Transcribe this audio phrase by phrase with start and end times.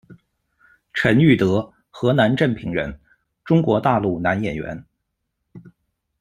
[0.95, 2.99] 陈裕德，河南镇平人，
[3.45, 4.83] 中国大陆男演员。